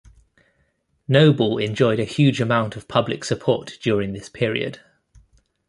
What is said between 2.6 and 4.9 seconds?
of public support during this period.